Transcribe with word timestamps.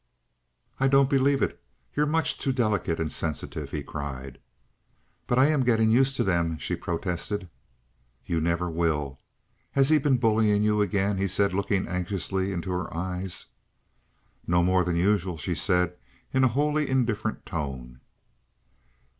"I 0.79 0.87
don't 0.87 1.11
believe 1.11 1.43
it! 1.43 1.61
You're 1.95 2.07
much 2.07 2.39
too 2.39 2.51
delicate 2.51 2.99
and 2.99 3.11
sensitive!" 3.11 3.69
he 3.69 3.83
cried. 3.83 4.39
"But 5.27 5.37
I 5.37 5.49
am 5.49 5.63
getting 5.63 5.91
used 5.91 6.15
to 6.15 6.23
them," 6.23 6.57
she 6.57 6.75
protested. 6.75 7.49
"You 8.25 8.41
never 8.41 8.67
will. 8.67 9.19
Has 9.73 9.89
he 9.89 9.99
been 9.99 10.17
bullying 10.17 10.63
you 10.63 10.81
again?" 10.81 11.19
he 11.19 11.27
said, 11.27 11.53
looking 11.53 11.87
anxiously 11.87 12.51
into 12.51 12.71
her 12.71 12.91
eyes. 12.91 13.45
"Not 14.47 14.63
more 14.63 14.83
than 14.83 14.95
usual," 14.95 15.37
she 15.37 15.53
said 15.53 15.95
in 16.33 16.43
a 16.43 16.47
wholly 16.57 16.89
indifferent 16.89 17.45
tone. 17.45 18.01